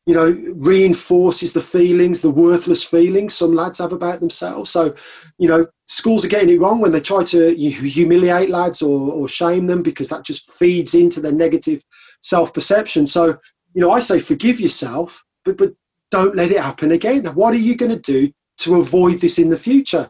[0.07, 4.71] you know, reinforces the feelings, the worthless feelings some lads have about themselves.
[4.71, 4.95] So,
[5.39, 9.29] you know, schools are getting it wrong when they try to humiliate lads or, or
[9.29, 11.83] shame them because that just feeds into their negative
[12.23, 13.05] self perception.
[13.05, 13.37] So,
[13.75, 15.73] you know, I say forgive yourself, but, but
[16.13, 17.27] don't let it happen again.
[17.27, 20.09] What are you going to do to avoid this in the future?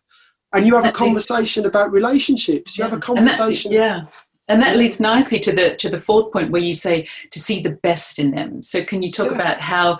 [0.52, 2.76] And you have a conversation about relationships.
[2.76, 3.72] You have a conversation.
[3.72, 4.02] Yeah
[4.48, 7.61] and that leads nicely to the to the fourth point where you say to see
[7.61, 8.62] the best in them.
[8.62, 9.35] So can you talk yeah.
[9.35, 9.98] about how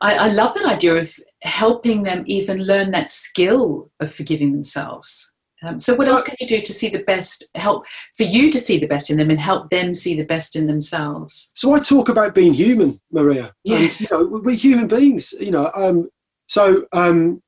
[0.00, 1.10] I, I, love that idea of
[1.42, 5.32] helping them even learn that skill of forgiving themselves.
[5.62, 8.60] Um, so what else can you do to see the best help for you to
[8.60, 11.50] see the best in them and help them see the best in themselves?
[11.54, 14.00] So i talk about being human maria yes.
[14.00, 16.10] and you know we're human beings you know um,
[16.46, 17.42] so um,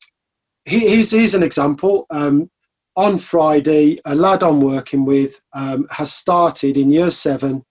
[0.64, 2.06] here's, here's an example.
[2.10, 2.50] Um,
[2.98, 7.64] on Friday, a lad I'm working with um, has started in year seven,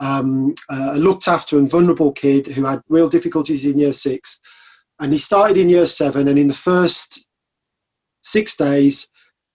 [0.00, 4.40] um, a looked after and vulnerable kid who had real difficulties in year six.
[4.98, 7.28] And he started in year seven, and in the first
[8.24, 9.06] six days,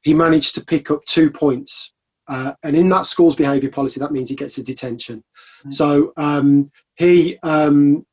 [0.02, 1.94] he managed to pick up two points.
[2.30, 5.18] Uh, and in that school's behaviour policy, that means he gets a detention.
[5.18, 5.72] Mm-hmm.
[5.72, 8.06] So um, he um,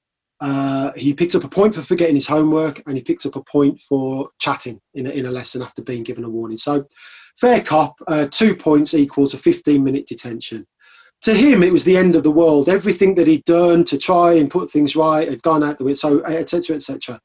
[0.44, 3.42] uh, he picked up a point for forgetting his homework and he picked up a
[3.44, 6.59] point for chatting in a, in a lesson after being given a warning.
[6.59, 6.85] So,
[7.40, 10.66] fair cop, uh, two points equals a 15 minute detention.
[11.22, 12.68] To him, it was the end of the world.
[12.68, 15.96] Everything that he'd done to try and put things right had gone out the window,
[15.96, 16.76] so etc.
[16.76, 17.18] etc.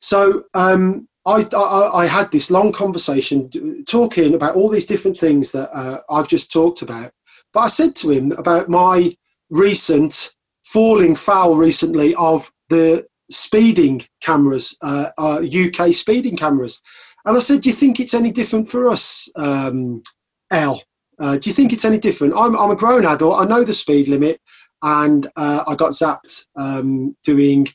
[0.00, 3.48] So, um, I, I, I, had this long conversation
[3.84, 7.12] talking about all these different things that uh, I've just talked about.
[7.54, 9.16] But I said to him about my
[9.48, 10.34] recent
[10.72, 16.80] falling foul recently of the speeding cameras, uh, uh, UK speeding cameras.
[17.24, 20.02] And I said, Do you think it's any different for us, um,
[20.50, 20.82] L?
[21.20, 22.34] Uh, do you think it's any different?
[22.36, 24.40] I'm, I'm a grown adult, I know the speed limit,
[24.82, 27.68] and uh, I got zapped um, doing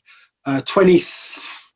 [0.44, 1.00] uh, 20,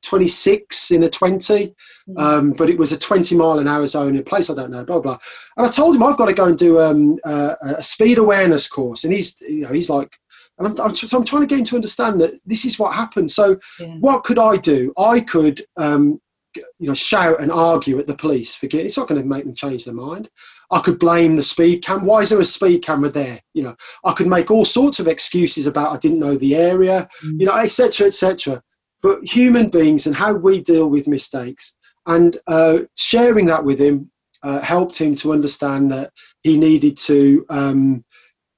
[0.03, 1.75] 26 in a 20,
[2.09, 2.21] mm.
[2.21, 4.73] um, but it was a 20 mile an hour zone in a place I don't
[4.73, 5.19] know, blah, blah.
[5.57, 8.69] And I told him I've got to go and do um, uh, a speed awareness
[8.69, 9.05] course.
[9.05, 10.19] And he's, you know, he's like
[10.65, 12.95] and I'm, I'm, so I'm trying to get him to understand that this is what
[12.95, 13.31] happened.
[13.31, 13.97] So, yeah.
[14.01, 14.93] what could I do?
[14.99, 16.21] I could, um,
[16.55, 18.57] you know, shout and argue at the police.
[18.57, 20.29] Forget it's not going to make them change their mind.
[20.71, 22.05] I could blame the speed cam.
[22.05, 23.41] Why is there a speed camera there?
[23.55, 27.09] You know, I could make all sorts of excuses about I didn't know the area,
[27.25, 27.41] mm.
[27.41, 28.63] you know, etc., etc.
[29.03, 31.75] But human beings and how we deal with mistakes
[32.07, 34.11] and uh, sharing that with him
[34.43, 36.11] uh, helped him to understand that
[36.43, 38.05] he needed to um,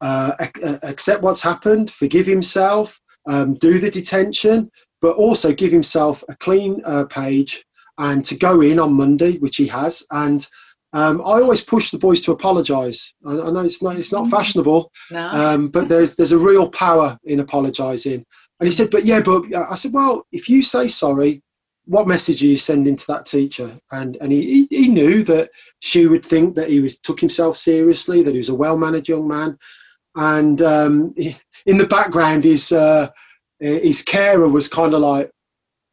[0.05, 0.33] uh,
[0.83, 6.83] accept what's happened, forgive himself, um, do the detention, but also give himself a clean
[6.85, 7.64] uh, page
[7.99, 10.05] and to go in on Monday, which he has.
[10.11, 10.47] And
[10.93, 13.14] um, I always push the boys to apologise.
[13.27, 14.31] I, I, know it's not it's not mm.
[14.31, 15.29] fashionable, no.
[15.29, 18.25] um, but there's there's a real power in apologising.
[18.61, 21.43] And he said, but yeah, but I said, well, if you say sorry,
[21.87, 23.77] what message are you sending to that teacher?
[23.90, 25.49] And and he, he knew that
[25.81, 29.09] she would think that he was took himself seriously, that he was a well managed
[29.09, 29.59] young man,
[30.16, 31.14] and um,
[31.66, 33.09] in the background his uh,
[33.61, 35.31] his carer was kind of like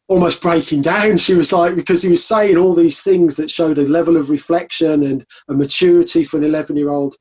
[0.07, 1.15] almost breaking down.
[1.17, 4.29] She was like because he was saying all these things that showed a level of
[4.29, 7.15] reflection and a maturity for an 11 year old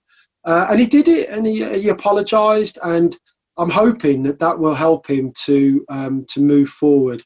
[0.44, 3.16] uh, and he did it and he, he apologized and
[3.58, 7.22] i'm hoping that that will help him to um, to move forward.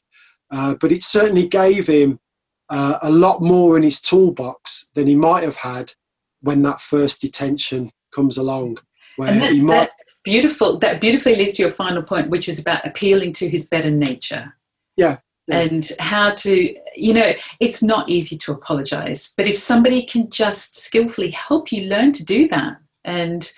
[0.51, 2.19] Uh, but it certainly gave him
[2.69, 5.91] uh, a lot more in his toolbox than he might have had
[6.41, 8.77] when that first detention comes along
[9.17, 9.73] that, might...
[9.73, 9.91] that
[10.23, 13.91] beautiful that beautifully leads to your final point which is about appealing to his better
[13.91, 14.55] nature.
[14.97, 15.59] Yeah, yeah.
[15.59, 20.77] and how to you know it's not easy to apologize but if somebody can just
[20.77, 23.51] skillfully help you learn to do that and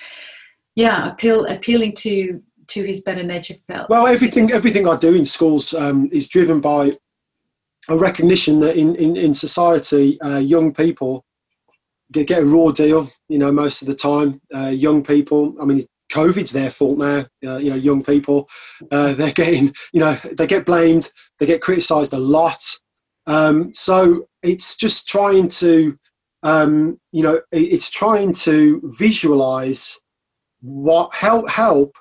[0.75, 3.89] yeah appeal appealing to to his better nature felt.
[3.89, 6.91] Well everything everything i do in schools um, is driven by
[7.89, 11.23] a recognition that in in, in society uh, young people
[12.11, 14.41] get, get a raw deal, you know, most of the time.
[14.53, 17.25] Uh, young people, I mean, COVID's their fault now.
[17.45, 18.47] Uh, you know, young people,
[18.91, 22.61] uh, they're getting, you know, they get blamed, they get criticised a lot.
[23.25, 25.97] Um, so it's just trying to,
[26.43, 30.01] um, you know, it's trying to visualise
[30.61, 31.95] what help help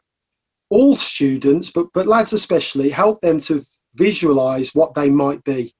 [0.71, 3.63] all students, but but lads especially, help them to
[3.95, 5.73] visualise what they might be.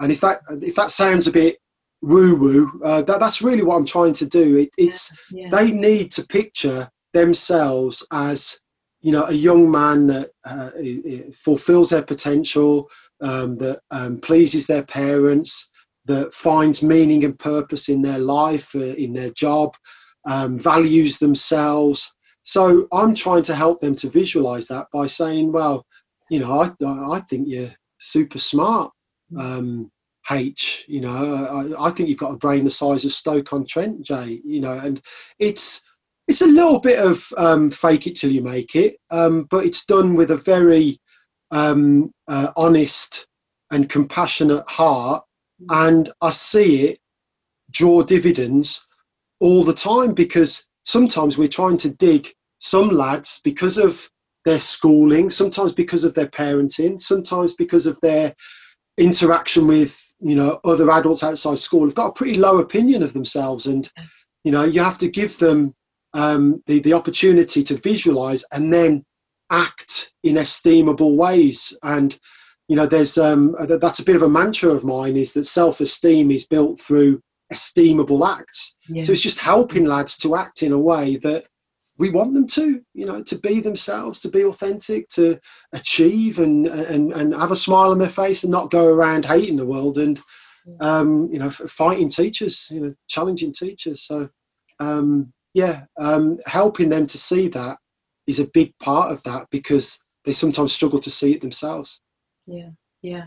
[0.00, 1.58] And if that if that sounds a bit
[2.04, 2.80] woo woo.
[2.84, 4.56] Uh, that, that's really what I'm trying to do.
[4.56, 5.48] It, it's yeah, yeah.
[5.50, 8.58] they need to picture themselves as
[9.00, 10.70] you know a young man that uh,
[11.32, 12.88] fulfills their potential,
[13.22, 15.70] um, that um, pleases their parents,
[16.04, 19.74] that finds meaning and purpose in their life, uh, in their job,
[20.26, 22.14] um, values themselves.
[22.42, 25.86] So I'm trying to help them to visualize that by saying, well,
[26.30, 26.70] you know, I
[27.16, 28.92] I think you're super smart.
[29.38, 29.90] Um,
[30.30, 31.10] H, you know,
[31.78, 34.40] I, I think you've got a brain the size of Stoke on Trent, Jay.
[34.44, 35.00] You know, and
[35.38, 35.88] it's
[36.28, 39.84] it's a little bit of um, fake it till you make it, um, but it's
[39.84, 40.98] done with a very
[41.50, 43.26] um, uh, honest
[43.70, 45.24] and compassionate heart,
[45.70, 46.98] and I see it
[47.70, 48.86] draw dividends
[49.40, 54.08] all the time because sometimes we're trying to dig some lads because of
[54.44, 58.34] their schooling, sometimes because of their parenting, sometimes because of their
[58.98, 63.12] interaction with you know other adults outside school have got a pretty low opinion of
[63.12, 63.66] themselves.
[63.66, 63.88] And
[64.44, 65.72] you know you have to give them
[66.12, 69.04] um, the the opportunity to visualize and then
[69.50, 71.76] act in estimable ways.
[71.82, 72.18] And
[72.68, 76.30] you know there's um that's a bit of a mantra of mine is that self-esteem
[76.30, 78.78] is built through estimable acts.
[78.88, 79.02] Yeah.
[79.02, 81.46] so it's just helping lads to act in a way that
[81.98, 85.38] we want them to you know to be themselves to be authentic to
[85.72, 89.56] achieve and and and have a smile on their face and not go around hating
[89.56, 90.20] the world and
[90.80, 94.02] um, you know fighting teachers you know challenging teachers.
[94.02, 94.28] So
[94.80, 97.78] um, yeah um, helping them to see that
[98.26, 102.00] is a big part of that because they sometimes struggle to see it themselves.
[102.46, 102.70] Yeah
[103.04, 103.26] yeah.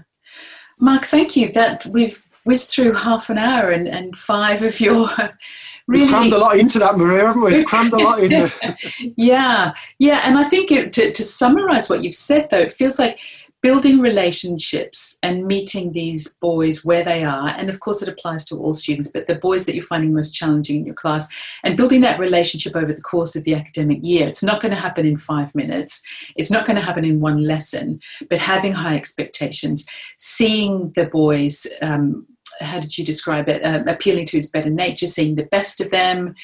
[0.80, 1.51] Mark thank you.
[1.51, 5.08] That we've whizzed through half an hour and, and five of your
[5.88, 7.54] really We've crammed a lot into that, Maria, haven't we?
[7.54, 8.50] We've crammed a lot in.
[9.18, 12.98] yeah, yeah, and I think it, to, to summarize what you've said, though, it feels
[12.98, 13.20] like
[13.64, 18.56] building relationships and meeting these boys where they are and of course it applies to
[18.56, 21.28] all students but the boys that you're finding most challenging in your class
[21.64, 24.80] and building that relationship over the course of the academic year it's not going to
[24.80, 26.04] happen in five minutes
[26.36, 29.88] it's not going to happen in one lesson but having high expectations
[30.18, 32.28] seeing the boys um,
[32.60, 33.64] how did you describe it?
[33.64, 36.36] Uh, appealing to his better nature, seeing the best of them,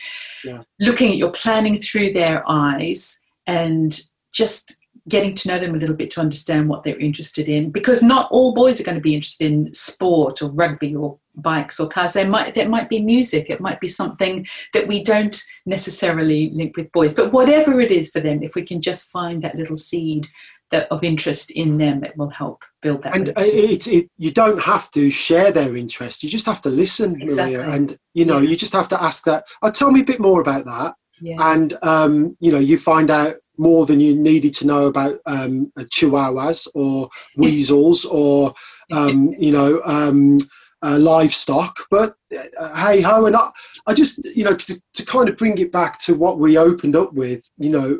[0.43, 0.63] yeah.
[0.79, 3.99] looking at your planning through their eyes, and
[4.31, 7.71] just getting to know them a little bit to understand what they're interested in.
[7.71, 11.79] Because not all boys are going to be interested in sport or rugby or bikes
[11.79, 12.13] or cars.
[12.13, 13.49] There might that might be music.
[13.49, 15.35] It might be something that we don't
[15.65, 17.13] necessarily link with boys.
[17.13, 20.27] But whatever it is for them, if we can just find that little seed
[20.73, 23.15] that of interest in them, it will help build that.
[23.15, 26.23] And it, it, you don't have to share their interest.
[26.23, 27.57] You just have to listen, exactly.
[27.57, 27.69] Maria.
[27.69, 28.49] And you know, yeah.
[28.49, 29.45] you just have to ask that.
[29.61, 30.95] Oh, tell me a bit more about that.
[31.21, 31.37] Yeah.
[31.53, 35.71] And um, you know, you find out more than you needed to know about um,
[35.77, 37.07] chihuahuas or
[37.37, 38.51] weasels or
[38.91, 40.39] um, you know um,
[40.81, 41.77] uh, livestock.
[41.91, 42.15] But
[42.59, 43.47] uh, hey ho, and I,
[43.85, 46.95] I just you know to, to, kind of bring it back to what we opened
[46.95, 47.47] up with.
[47.59, 47.99] You know,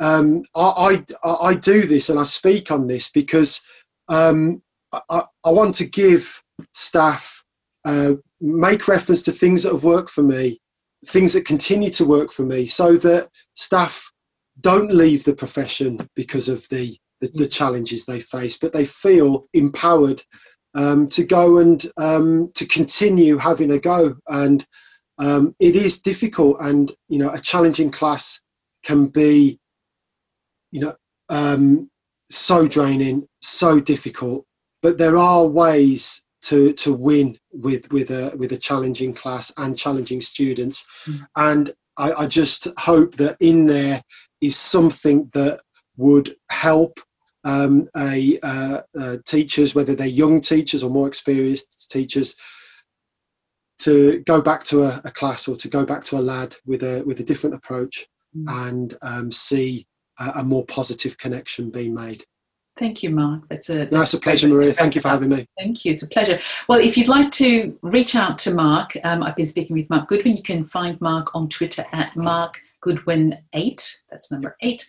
[0.00, 3.62] um, I, I, I do this and I speak on this because
[4.08, 6.42] um, I, I, want to give
[6.72, 7.42] staff
[7.84, 10.58] uh, make reference to things that have worked for me,
[11.06, 14.10] things that continue to work for me, so that staff
[14.60, 19.44] don't leave the profession because of the the, the challenges they face, but they feel
[19.54, 20.22] empowered
[20.74, 24.16] um, to go and um, to continue having a go.
[24.28, 24.66] And
[25.18, 28.40] um, it is difficult, and you know, a challenging class
[28.82, 29.58] can be
[30.74, 30.94] you know,
[31.28, 31.88] um,
[32.28, 34.44] so draining, so difficult.
[34.82, 39.78] But there are ways to to win with with a with a challenging class and
[39.78, 41.20] challenging students, mm.
[41.36, 44.02] and I, I just hope that in there
[44.40, 45.60] is something that
[45.96, 46.98] would help
[47.44, 52.34] um, a, uh, uh, teachers, whether they're young teachers or more experienced teachers,
[53.78, 56.82] to go back to a, a, class or to go back to a lad with
[56.82, 58.06] a with a different approach
[58.36, 58.68] mm.
[58.68, 59.86] and um, see
[60.18, 62.24] a, a more positive connection being made.
[62.76, 63.48] Thank you, Mark.
[63.48, 64.72] That's a that's, that's a pleasure, Maria.
[64.72, 65.46] Thank you for having me.
[65.56, 65.92] Thank you.
[65.92, 66.40] It's a pleasure.
[66.68, 70.08] Well, if you'd like to reach out to Mark, um, I've been speaking with Mark
[70.08, 70.36] Goodwin.
[70.36, 74.02] You can find Mark on Twitter at Mark Goodwin eight.
[74.10, 74.84] That's number eight.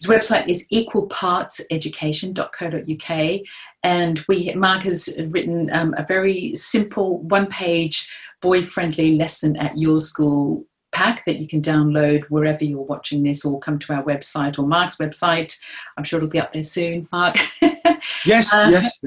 [0.00, 3.40] His website is equalpartseducation.co.uk,
[3.82, 8.06] and we Mark has written um, a very simple one-page
[8.42, 13.58] boy-friendly lesson at your school pack that you can download wherever you're watching this or
[13.58, 15.58] come to our website or Mark's website.
[15.98, 17.36] I'm sure it'll be up there soon, Mark.
[18.24, 19.00] yes, uh, yes.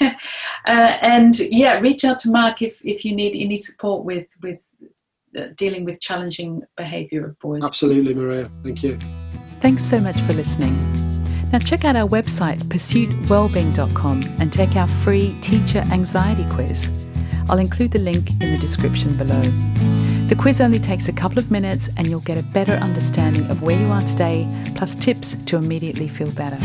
[0.00, 0.10] uh,
[0.64, 4.64] and yeah, reach out to Mark if, if you need any support with, with
[5.36, 7.64] uh, dealing with challenging behaviour of boys.
[7.64, 8.48] Absolutely, Maria.
[8.62, 8.96] Thank you.
[9.60, 10.74] Thanks so much for listening.
[11.52, 16.88] Now, check out our website, pursuitwellbeing.com, and take our free teacher anxiety quiz.
[17.50, 19.42] I'll include the link in the description below.
[20.32, 23.62] The quiz only takes a couple of minutes and you'll get a better understanding of
[23.62, 26.56] where you are today, plus tips to immediately feel better.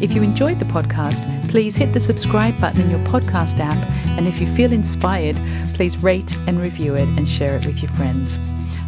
[0.00, 3.76] If you enjoyed the podcast, please hit the subscribe button in your podcast app,
[4.16, 5.34] and if you feel inspired,
[5.74, 8.38] please rate and review it and share it with your friends.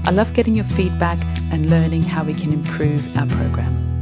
[0.04, 1.18] I love getting your feedback
[1.50, 3.97] and learning how we can improve our program.